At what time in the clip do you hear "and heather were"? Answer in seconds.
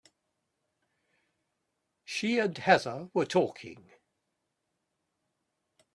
2.39-3.23